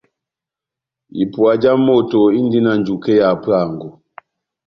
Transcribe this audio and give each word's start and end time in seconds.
Ipuwa 1.23 1.53
já 1.61 1.73
moto 1.87 2.19
indi 2.39 2.59
na 2.65 2.71
njuke 2.79 3.11
ya 3.19 3.25
hapuango. 3.31 3.87